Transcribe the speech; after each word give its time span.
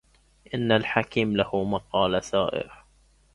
إن 0.53 0.71
الحكيم 0.71 1.35
له 1.37 1.63
مقال 1.63 2.23
سائر 2.23 2.85